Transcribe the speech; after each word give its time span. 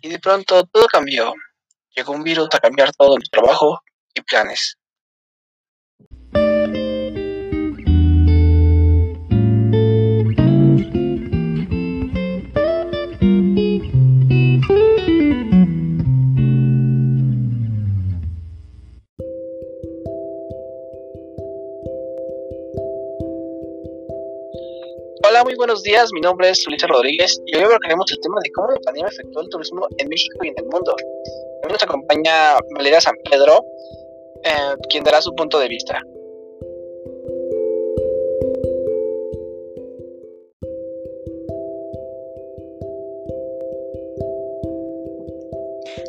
Y 0.00 0.08
de 0.08 0.18
pronto 0.18 0.64
todo 0.64 0.86
cambió. 0.86 1.34
Llegó 1.94 2.12
un 2.12 2.22
virus 2.22 2.48
a 2.52 2.58
cambiar 2.58 2.92
todo 2.92 3.16
nuestro 3.16 3.42
trabajo 3.42 3.82
y 4.14 4.22
planes. 4.22 4.76
Muy 25.44 25.54
buenos 25.54 25.82
días. 25.82 26.10
Mi 26.12 26.20
nombre 26.20 26.50
es 26.50 26.66
Ulises 26.66 26.88
Rodríguez 26.88 27.40
y 27.46 27.56
hoy 27.56 27.62
abordaremos 27.62 28.12
el 28.12 28.20
tema 28.20 28.38
de 28.44 28.50
cómo 28.52 28.68
la 28.72 28.80
pandemia 28.80 29.08
afectó 29.08 29.40
el 29.40 29.48
turismo 29.48 29.86
en 29.96 30.08
México 30.08 30.38
y 30.42 30.48
en 30.48 30.54
el 30.58 30.64
mundo. 30.64 30.94
Hoy 31.64 31.72
nos 31.72 31.82
acompaña 31.82 32.58
Valeria 32.74 33.00
San 33.00 33.14
Pedro, 33.30 33.64
eh, 34.44 34.74
quien 34.90 35.02
dará 35.02 35.22
su 35.22 35.34
punto 35.34 35.58
de 35.58 35.68
vista. 35.68 36.02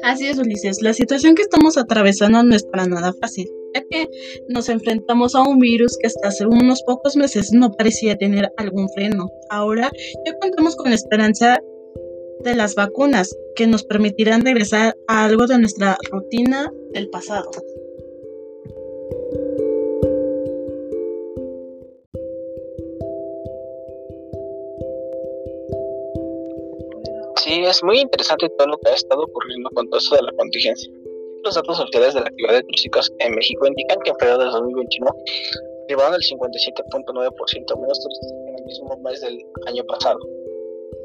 Así 0.03 0.27
es, 0.27 0.39
Ulises. 0.39 0.81
La 0.81 0.93
situación 0.93 1.35
que 1.35 1.43
estamos 1.43 1.77
atravesando 1.77 2.43
no 2.43 2.53
es 2.53 2.63
para 2.63 2.85
nada 2.85 3.13
fácil 3.13 3.49
ya 3.73 3.84
que 3.89 4.09
nos 4.49 4.70
enfrentamos 4.70 5.35
a 5.35 5.41
un 5.41 5.59
virus 5.59 5.98
que 5.98 6.07
hasta 6.07 6.29
hace 6.29 6.45
unos 6.45 6.84
pocos 6.84 7.16
meses 7.16 7.52
no 7.52 7.71
parecía 7.71 8.17
tener 8.17 8.52
algún 8.57 8.89
freno. 8.89 9.29
Ahora 9.49 9.91
ya 10.25 10.38
contamos 10.39 10.75
con 10.75 10.89
la 10.89 10.95
esperanza 10.95 11.59
de 12.43 12.55
las 12.55 12.76
vacunas 12.76 13.35
que 13.55 13.67
nos 13.67 13.84
permitirán 13.84 14.43
regresar 14.43 14.95
a 15.07 15.26
algo 15.26 15.48
de 15.48 15.59
nuestra 15.59 15.98
rutina 16.12 16.71
del 16.93 17.09
pasado. 17.09 17.49
Sí, 27.43 27.63
es 27.63 27.84
muy 27.84 27.99
interesante 27.99 28.49
todo 28.49 28.67
lo 28.67 28.77
que 28.77 28.90
ha 28.91 28.93
estado 28.93 29.23
ocurriendo 29.23 29.70
con 29.71 29.90
todo 29.90 29.99
eso 29.99 30.15
de 30.15 30.21
la 30.21 30.32
contingencia. 30.34 30.91
Los 31.43 31.55
datos 31.55 31.79
oficiales 31.79 32.13
de 32.13 32.21
la 32.21 32.27
actividad 32.27 32.53
de 32.53 32.61
turísticos 32.63 33.11
en 33.20 33.34
México 33.34 33.65
indican 33.65 33.97
que 34.03 34.11
en 34.11 34.17
febrero 34.17 34.37
de 34.37 34.45
2021 34.45 35.11
llevaron 35.87 36.13
el 36.13 36.21
57.9% 36.21 37.81
menos 37.81 37.99
turistas 37.99 38.31
en 38.48 38.59
el 38.59 38.65
mismo 38.65 38.95
mes 38.98 39.21
del 39.21 39.43
año 39.65 39.83
pasado. 39.85 40.20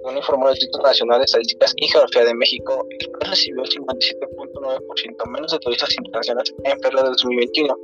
Según 0.06 0.18
informó 0.18 0.48
el 0.48 0.52
Instituto 0.52 0.86
Nacional 0.86 1.18
de 1.18 1.24
Estadísticas 1.24 1.72
y 1.76 1.88
Geografía 1.88 2.26
de 2.26 2.34
México, 2.34 2.86
el 2.90 3.10
país 3.12 3.30
recibió 3.30 3.62
el 3.62 3.70
57.9% 3.70 5.30
menos 5.30 5.52
de 5.52 5.58
turistas 5.58 5.96
internacionales 5.96 6.54
en 6.64 6.78
febrero 6.80 7.04
de 7.04 7.10
2021 7.10 7.78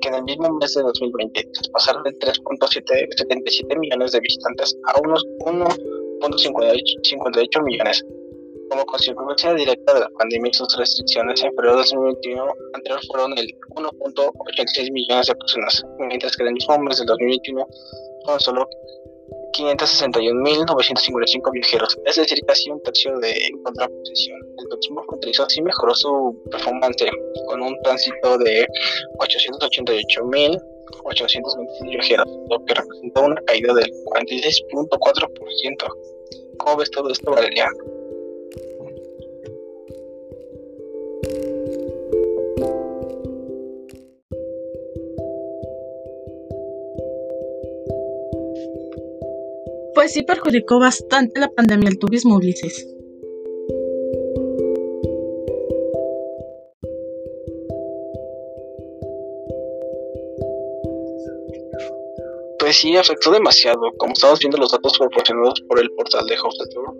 que 0.00 0.08
en 0.08 0.14
el 0.14 0.24
mismo 0.24 0.50
mes 0.58 0.74
de 0.74 0.82
2020, 0.82 1.48
tras 1.52 1.68
pasar 1.68 2.02
de 2.02 2.10
3.77 2.18 3.78
millones 3.78 4.10
de 4.12 4.20
visitantes 4.20 4.76
a 4.92 5.00
unos 5.00 5.24
1.58 5.46 7.62
millones 7.62 8.04
como 8.72 8.86
consecuencia 8.86 9.52
directa 9.52 9.92
de 9.92 10.00
la 10.00 10.08
pandemia 10.18 10.50
y 10.50 10.54
sus 10.54 10.74
restricciones, 10.78 11.44
en 11.44 11.50
febrero 11.50 11.72
de 11.72 11.78
2021 11.82 12.54
anterior 12.72 13.00
fueron 13.06 13.36
el 13.36 13.46
1.86 13.76 14.90
millones 14.92 15.26
de 15.26 15.34
personas, 15.34 15.84
mientras 15.98 16.34
que 16.34 16.44
en 16.44 16.48
el 16.48 16.54
mismo 16.54 16.78
mes 16.78 16.96
del 16.96 17.04
2021 17.06 17.66
fueron 18.24 18.40
solo 18.40 18.66
561.955 19.52 21.52
viajeros, 21.52 21.98
es 22.06 22.16
decir, 22.16 22.40
casi 22.46 22.70
un 22.70 22.82
tercio 22.82 23.18
de 23.18 23.50
contraposición. 23.62 24.40
El 24.58 24.68
turismo 24.70 25.04
fronterizo 25.04 25.46
sí 25.50 25.60
mejoró 25.60 25.94
su 25.94 26.42
performance 26.50 27.04
con 27.48 27.60
un 27.60 27.78
tránsito 27.82 28.38
de 28.38 28.66
888.826 29.18 31.90
viajeros, 31.90 32.26
lo 32.48 32.64
que 32.64 32.72
representó 32.72 33.26
una 33.26 33.42
caída 33.42 33.74
del 33.74 33.92
46.4%. 34.06 35.86
¿Cómo 36.56 36.76
ves 36.78 36.90
todo 36.90 37.10
esto, 37.10 37.32
Valeria? 37.32 37.68
Pues 49.94 50.12
sí 50.12 50.22
perjudicó 50.22 50.78
bastante 50.78 51.38
la 51.38 51.48
pandemia 51.48 51.88
al 51.90 51.98
turismo, 51.98 52.36
Ulises. 52.36 52.86
Pues 62.58 62.76
sí, 62.76 62.96
afectó 62.96 63.30
demasiado. 63.32 63.80
Como 63.98 64.12
estamos 64.12 64.38
viendo 64.38 64.56
los 64.56 64.70
datos 64.72 64.96
proporcionados 64.96 65.60
por 65.68 65.78
el 65.78 65.90
portal 65.90 66.26
de 66.26 66.36
Tour, 66.36 66.96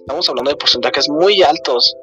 estamos 0.00 0.28
hablando 0.28 0.50
de 0.50 0.56
porcentajes 0.56 1.08
muy 1.08 1.42
altos. 1.42 1.96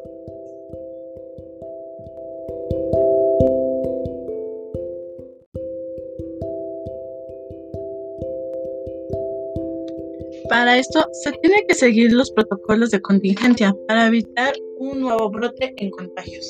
Para 10.71 10.79
esto 10.79 11.05
se 11.11 11.33
tiene 11.33 11.65
que 11.67 11.73
seguir 11.73 12.13
los 12.13 12.31
protocolos 12.31 12.91
de 12.91 13.01
contingencia 13.01 13.75
para 13.89 14.07
evitar 14.07 14.53
un 14.77 15.01
nuevo 15.01 15.29
brote 15.29 15.73
en 15.75 15.91
contagios. 15.91 16.45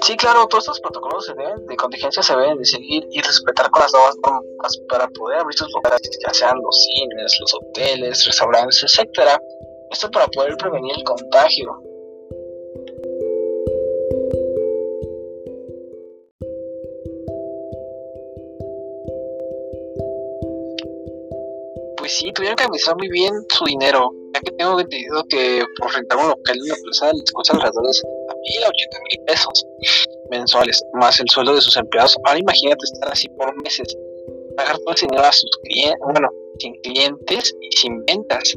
Sí, 0.00 0.16
claro, 0.16 0.46
todos 0.48 0.64
estos 0.64 0.80
protocolos 0.80 1.30
de 1.68 1.76
contingencia 1.76 2.22
se 2.22 2.34
deben 2.34 2.56
de 2.56 2.64
seguir 2.64 3.06
y 3.10 3.20
respetar 3.20 3.68
con 3.68 3.82
las 3.82 3.92
nuevas 3.92 4.16
normas 4.24 4.80
para 4.88 5.08
poder 5.08 5.40
abrir 5.40 5.58
sus 5.58 5.70
lugares, 5.74 6.00
ya 6.26 6.32
sean 6.32 6.56
los 6.56 6.86
cines, 6.86 7.36
los 7.38 7.52
hoteles, 7.52 8.24
restaurantes, 8.24 8.82
etcétera. 8.82 9.38
Esto 9.90 10.10
para 10.10 10.26
poder 10.28 10.56
prevenir 10.56 10.94
el 10.96 11.04
contagio. 11.04 11.87
Pues 21.98 22.12
sí, 22.12 22.32
tuvieron 22.32 22.56
que 22.56 22.62
administrar 22.62 22.96
muy 22.96 23.08
bien 23.08 23.32
su 23.48 23.64
dinero, 23.64 24.12
ya 24.32 24.40
que 24.40 24.52
tengo 24.52 24.78
entendido 24.78 25.24
que 25.28 25.64
por 25.78 25.92
rentar 25.92 26.18
un 26.18 26.28
local 26.28 26.56
en 26.56 26.62
una 26.62 26.74
plaza 26.84 27.12
les 27.12 27.32
cuesta 27.32 27.54
alrededor 27.54 27.86
de 27.86 27.92
70 27.92 28.34
mil 28.34 28.64
a 28.64 28.68
80 28.68 28.98
mil 29.00 29.24
pesos 29.26 29.66
mensuales, 30.30 30.84
más 30.92 31.18
el 31.18 31.28
sueldo 31.28 31.56
de 31.56 31.60
sus 31.60 31.76
empleados. 31.76 32.16
Ahora 32.24 32.38
imagínate 32.38 32.84
estar 32.84 33.10
así 33.10 33.28
por 33.30 33.52
meses, 33.64 33.96
pagar 34.56 34.78
todo 34.78 34.94
ese 34.94 35.06
dinero 35.06 35.24
a 35.24 35.32
sus 35.32 35.50
clientes, 35.64 35.98
bueno, 36.12 36.28
sin 36.60 36.74
clientes 36.82 37.54
y 37.60 37.76
sin 37.76 38.04
ventas. 38.04 38.56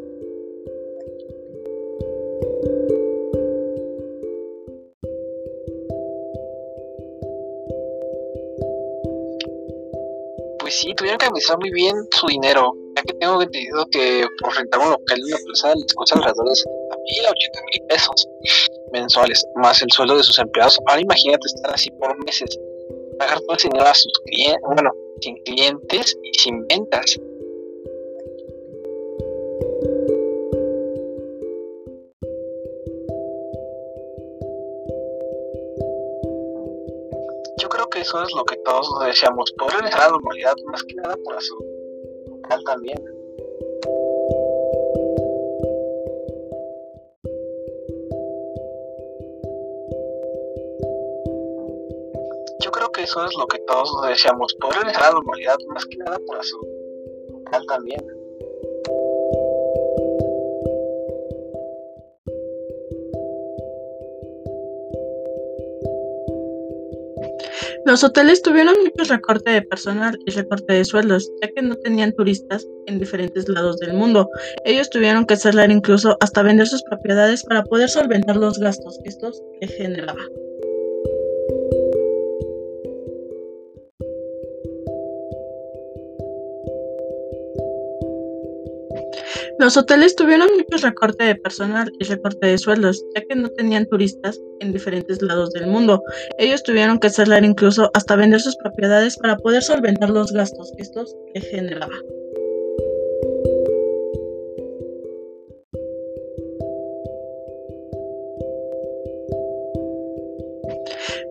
Pues 10.60 10.76
sí, 10.76 10.94
tuvieron 10.94 11.18
que 11.18 11.26
administrar 11.26 11.58
muy 11.60 11.72
bien 11.72 11.96
su 12.12 12.28
dinero, 12.28 12.72
tengo 13.22 13.40
entendido 13.40 13.86
que 13.92 14.26
por 14.40 14.56
rentar 14.56 14.80
un 14.80 14.90
local 14.90 15.18
en 15.20 15.26
una 15.26 15.38
plaza 15.46 15.76
les 15.76 15.94
cuesta 15.94 16.16
alrededor 16.16 16.50
de 16.50 16.56
70 16.56 16.98
mil 16.98 17.26
a 17.28 17.30
80 17.30 17.62
mil 17.62 17.88
pesos 17.88 18.30
mensuales, 18.92 19.46
más 19.56 19.82
el 19.84 19.92
sueldo 19.92 20.18
de 20.18 20.24
sus 20.24 20.40
empleados. 20.40 20.80
Ahora 20.88 21.02
imagínate 21.02 21.46
estar 21.46 21.72
así 21.72 21.92
por 21.92 22.18
meses, 22.26 22.50
pagar 23.20 23.40
todo 23.42 23.56
ese 23.56 23.68
dinero 23.68 23.86
a 23.86 23.94
sus 23.94 24.12
clientes, 24.26 24.62
bueno, 24.66 24.92
sin 25.22 25.36
clientes 25.44 26.18
y 26.24 26.40
sin 26.40 26.66
ventas. 26.68 27.16
Yo 37.60 37.70
creo 37.70 37.88
que 37.88 38.00
eso 38.00 38.24
es 38.24 38.34
lo 38.34 38.44
que 38.46 38.58
todos 38.66 38.90
deseamos, 39.06 39.52
poder 39.60 39.76
regresar 39.76 40.02
a 40.02 40.06
la 40.06 40.12
normalidad, 40.14 40.56
más 40.72 40.82
que 40.84 40.96
nada 40.96 41.16
por 41.24 41.36
la 41.36 41.42
mental 42.32 42.64
también. 42.66 43.01
Eso 53.12 53.26
es 53.26 53.36
lo 53.36 53.46
que 53.46 53.60
todos 53.68 53.92
deseamos, 54.08 54.54
poder 54.62 54.88
a 54.88 55.02
la 55.02 55.12
normalidad, 55.12 55.58
más 55.74 55.86
que 55.86 55.98
nada 55.98 56.18
por 56.26 56.42
salud 56.46 56.68
mental 57.34 57.66
también. 57.68 58.00
Los 67.86 68.04
hoteles 68.06 68.42
tuvieron 68.42 68.76
mucho 68.82 69.12
recorte 69.12 69.52
de 69.52 69.62
personal 69.64 70.18
y 70.26 70.32
recorte 70.32 70.72
de 70.72 70.86
sueldos, 70.86 71.30
ya 71.42 71.50
que 71.50 71.62
no 71.62 71.76
tenían 71.76 72.14
turistas 72.14 72.66
en 72.86 73.00
diferentes 73.00 73.50
lados 73.50 73.78
del 73.80 73.94
mundo. 73.94 74.30
Ellos 74.64 74.90
tuvieron 74.90 75.26
que 75.26 75.36
cerrar 75.36 75.70
incluso 75.70 76.16
hasta 76.22 76.44
vender 76.44 76.68
sus 76.68 76.84
propiedades 76.84 77.44
para 77.44 77.64
poder 77.64 77.90
solventar 77.90 78.38
los 78.38 78.58
gastos 78.60 78.98
que 79.04 79.10
estos 79.10 79.42
generaban. 79.78 80.51
Los 89.62 89.78
hoteles 89.78 90.16
tuvieron 90.16 90.50
mucho 90.58 90.84
recorte 90.84 91.24
de 91.24 91.36
personal 91.36 91.92
y 92.00 92.06
recorte 92.06 92.48
de 92.48 92.58
sueldos, 92.58 93.06
ya 93.14 93.22
que 93.22 93.36
no 93.36 93.48
tenían 93.50 93.86
turistas 93.86 94.42
en 94.60 94.74
diferentes 94.74 95.22
lados 95.22 95.52
del 95.52 95.68
mundo. 95.68 96.02
Ellos 96.40 96.64
tuvieron 96.64 96.98
que 96.98 97.12
cerrar 97.12 97.46
incluso 97.46 97.92
hasta 97.94 98.16
vender 98.16 98.42
sus 98.42 98.58
propiedades 98.58 99.20
para 99.20 99.38
poder 99.38 99.62
solventar 99.62 100.10
los 100.10 100.32
gastos 100.32 100.72
que 100.76 100.82
estos 100.82 101.16
les 101.36 101.48
generaban. 101.48 102.00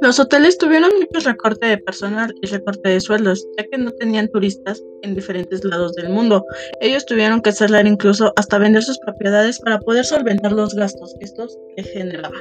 Los 0.02 0.18
hoteles 0.18 0.56
tuvieron 0.56 0.90
mucho 0.98 1.28
recorte 1.28 1.66
de 1.66 1.76
personal 1.76 2.34
y 2.40 2.46
recorte 2.46 2.88
de 2.88 3.00
sueldos, 3.02 3.46
ya 3.58 3.64
que 3.64 3.76
no 3.76 3.90
tenían 3.90 4.28
turistas 4.28 4.82
en 5.02 5.14
diferentes 5.14 5.62
lados 5.62 5.92
del 5.92 6.08
mundo. 6.08 6.46
Ellos 6.80 7.04
tuvieron 7.04 7.42
que 7.42 7.52
cerrar 7.52 7.86
incluso 7.86 8.32
hasta 8.36 8.56
vender 8.56 8.82
sus 8.82 8.98
propiedades 8.98 9.60
para 9.60 9.78
poder 9.78 10.06
solventar 10.06 10.52
los 10.52 10.74
gastos 10.74 11.14
que 11.18 11.26
estos 11.26 11.58
les 11.76 11.86
generaban. 11.92 12.40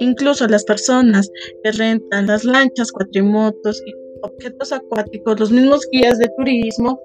Incluso 0.00 0.48
las 0.48 0.64
personas 0.64 1.30
que 1.62 1.70
rentan 1.70 2.26
las 2.26 2.44
lanchas, 2.44 2.90
cuatrimotos 2.90 3.80
y 3.86 3.92
objetos 4.22 4.72
acuáticos, 4.72 5.38
los 5.38 5.52
mismos 5.52 5.86
guías 5.92 6.18
de 6.18 6.28
turismo, 6.36 7.00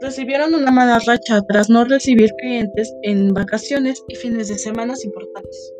recibieron 0.00 0.54
una 0.54 0.70
mala 0.70 0.98
racha 1.06 1.40
tras 1.46 1.68
no 1.68 1.84
recibir 1.84 2.32
clientes 2.34 2.94
en 3.02 3.32
vacaciones 3.34 4.02
y 4.08 4.16
fines 4.16 4.48
de 4.48 4.58
semana 4.58 4.94
importantes. 5.04 5.72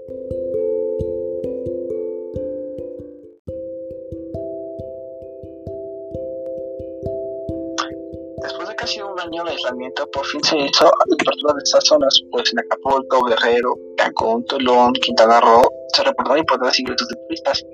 Después 8.43 8.69
de 8.69 8.75
casi 8.77 9.01
un 9.01 9.19
año 9.21 9.45
de 9.45 9.51
aislamiento, 9.51 10.11
por 10.11 10.25
fin 10.27 10.43
se 10.45 10.59
hizo 10.59 10.85
la 10.85 11.15
apertura 11.15 11.55
de 11.55 11.63
estas 11.65 11.85
zonas, 11.85 12.21
pues 12.31 12.53
en 12.53 12.59
Acapulco, 12.61 13.25
Guerrero, 13.25 13.75
Cancún, 13.97 14.45
Tulum, 14.47 14.93
Quintana 14.95 15.41
Roo, 15.41 15.63
se 15.95 16.03
reportaron 16.05 16.39
importantes 16.39 16.79
ingresos 16.81 17.09
de 17.09 17.17
turistas. 17.27 17.65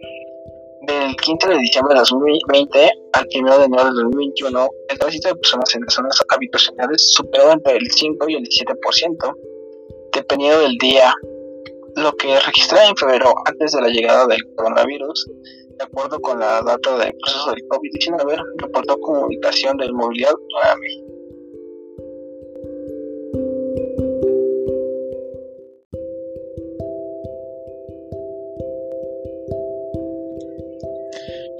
Del 0.87 1.17
15 1.17 1.49
de 1.49 1.59
diciembre 1.59 1.95
de 1.95 2.01
2020 2.01 2.91
al 3.15 3.27
1 3.35 3.59
de 3.59 3.65
enero 3.65 3.85
de 3.85 4.03
2021, 4.03 4.69
el 4.89 4.99
tránsito 4.99 5.29
de 5.29 5.35
personas 5.35 5.75
en 5.75 5.83
las 5.83 5.95
zonas 5.95 6.23
habitacionales 6.29 7.13
superó 7.13 7.51
entre 7.51 7.77
el 7.77 7.91
5 7.91 8.29
y 8.29 8.35
el 8.35 8.45
17%, 8.45 9.35
dependiendo 10.13 10.61
del 10.61 10.77
día. 10.79 11.13
Lo 11.97 12.13
que 12.17 12.39
registró 12.39 12.79
en 12.79 12.97
febrero 12.97 13.35
antes 13.47 13.73
de 13.73 13.81
la 13.81 13.89
llegada 13.89 14.27
del 14.27 14.41
coronavirus, 14.55 15.27
de 15.79 15.85
acuerdo 15.85 16.21
con 16.21 16.39
la 16.39 16.63
data 16.63 16.99
del 16.99 17.15
proceso 17.19 17.51
del 17.51 17.67
COVID-19, 17.69 18.43
reportó 18.59 18.99
comunicación 19.01 19.77
del 19.79 19.93
movilidad 19.93 20.33
9000. 20.33 21.06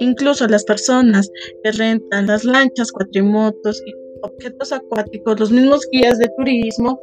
Incluso 0.07 0.47
las 0.47 0.63
personas 0.63 1.29
que 1.61 1.71
rentan 1.73 2.27
las 2.27 2.45
lanchas, 2.45 2.93
cuatrimotos 2.93 3.83
y 3.85 3.91
objetos 4.21 4.71
acuáticos, 4.71 5.37
los 5.37 5.51
mismos 5.51 5.85
guías 5.91 6.17
de 6.17 6.29
turismo, 6.37 7.01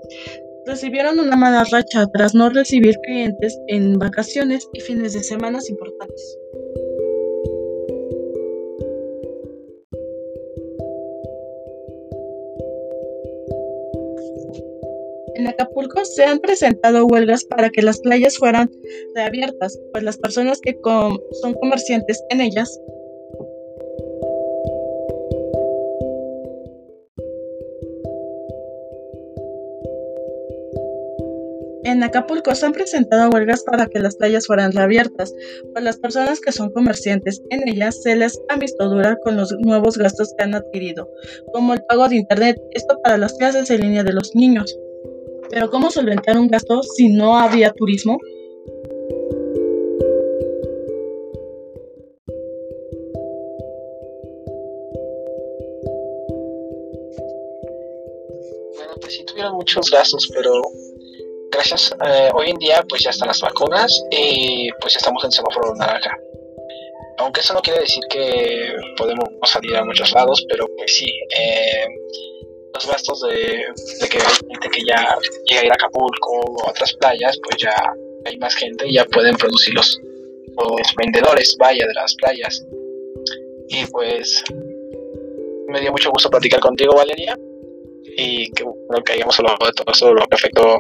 recibieron 0.65 1.21
una 1.21 1.37
mala 1.37 1.65
racha 1.71 2.07
tras 2.15 2.35
no 2.35 2.49
recibir 2.49 2.97
clientes 3.03 3.59
en 3.69 3.99
vacaciones 3.99 4.67
y 4.73 4.81
fines 4.81 5.13
de 5.13 5.23
semana 5.23 5.59
importantes. 5.69 6.39
En 15.35 15.47
Acapulco 15.49 16.07
se 16.07 16.25
han 16.25 16.39
presentado 16.39 17.05
huelgas 17.05 17.45
para 17.45 17.69
que 17.69 17.83
las 17.83 18.01
playas 18.01 18.39
fueran 18.39 18.71
reabiertas, 19.15 19.79
pues 19.93 20.03
las 20.03 20.17
personas 20.17 20.59
que 20.63 20.75
son 20.83 21.53
comerciantes 21.61 22.25
en 22.31 22.41
ellas 22.41 22.81
En 31.85 32.03
Acapulco 32.03 32.55
se 32.55 32.65
han 32.65 32.73
presentado 32.73 33.29
huelgas 33.29 33.63
para 33.63 33.87
que 33.87 33.99
las 33.99 34.17
playas 34.17 34.47
fueran 34.47 34.73
reabiertas, 34.73 35.35
pues 35.73 35.85
las 35.85 35.99
personas 35.99 36.41
que 36.41 36.51
son 36.51 36.71
comerciantes 36.71 37.43
en 37.51 37.69
ellas 37.69 38.01
se 38.03 38.17
les 38.17 38.41
ha 38.49 38.59
dura 38.87 39.19
con 39.23 39.37
los 39.37 39.53
nuevos 39.61 39.99
gastos 39.99 40.33
que 40.37 40.45
han 40.45 40.55
adquirido, 40.55 41.11
como 41.53 41.75
el 41.75 41.83
pago 41.83 42.09
de 42.09 42.17
internet, 42.17 42.57
esto 42.71 42.99
para 43.03 43.19
las 43.19 43.35
clases 43.35 43.69
en 43.71 43.83
línea 43.83 44.03
de 44.03 44.15
los 44.15 44.35
niños. 44.35 44.79
Pero 45.51 45.71
¿cómo 45.71 45.91
solventar 45.91 46.39
un 46.39 46.49
gasto 46.49 46.83
si 46.83 47.09
no 47.09 47.39
había 47.39 47.71
turismo? 47.71 48.19
Bueno, 58.75 58.95
pues 59.03 59.13
sí 59.13 59.25
tuvieron 59.27 59.55
muchos 59.57 59.91
gastos, 59.91 60.31
pero 60.35 60.63
gracias, 61.55 61.95
eh, 62.05 62.31
hoy 62.35 62.51
en 62.51 62.57
día 62.57 62.85
pues 62.89 63.03
ya 63.03 63.11
están 63.11 63.29
las 63.29 63.41
vacunas 63.41 64.05
y 64.11 64.69
pues 64.81 64.97
estamos 64.97 65.25
en 65.25 65.33
semáforo 65.33 65.75
naranja. 65.75 66.19
Aunque 67.19 67.41
eso 67.41 67.55
no 67.55 67.63
quiere 67.63 67.81
decir 67.81 68.03
que 68.11 68.75
podemos 68.97 69.29
salir 69.45 69.77
a 69.77 69.85
muchos 69.85 70.11
lados, 70.13 70.45
pero 70.49 70.67
pues 70.77 70.97
sí, 70.97 71.07
eh, 71.39 71.87
los 72.75 72.87
gastos 72.87 73.21
de, 73.23 74.09
que 74.09 74.19
hay 74.19 74.35
gente 74.51 74.69
que 74.69 74.85
ya 74.85 75.17
llega 75.47 75.61
a 75.61 75.65
ir 75.65 75.71
a 75.71 75.75
Acapulco 75.75 76.31
o 76.31 76.67
a 76.67 76.71
otras 76.71 76.93
playas, 76.95 77.39
pues 77.45 77.57
ya 77.63 77.75
hay 78.25 78.37
más 78.39 78.55
gente 78.57 78.89
y 78.89 78.95
ya 78.95 79.05
pueden 79.05 79.37
producir 79.37 79.75
los, 79.75 79.97
vendedores, 80.97 81.57
vaya, 81.59 81.87
de 81.87 81.95
las 81.95 82.15
playas. 82.17 82.65
Y 83.69 83.87
pues 83.87 84.43
me 85.69 85.81
dio 85.81 85.93
mucho 85.93 86.11
gusto 86.11 86.31
platicar 86.31 86.61
contigo, 86.61 86.95
Valeria, 86.97 87.39
y 88.17 88.51
que 88.51 88.65
bueno 88.65 89.03
que 89.05 89.13
hayamos 89.13 89.39
hablado 89.39 89.67
de 89.67 89.73
todo 89.73 89.93
eso, 89.93 90.13
lo 90.13 90.27
que 90.27 90.35
afectó 90.35 90.79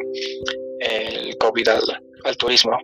el 0.85 1.37
COVID 1.39 1.69
al 1.69 2.37
turismo. 2.37 2.79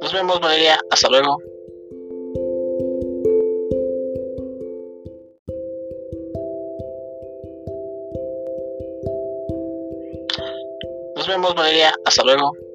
Nos 0.00 0.12
vemos, 0.12 0.40
María. 0.40 0.78
Hasta 0.90 1.08
luego. 1.10 1.38
Nos 11.16 11.28
vemos, 11.28 11.54
María. 11.56 11.92
Hasta 12.04 12.24
luego. 12.24 12.67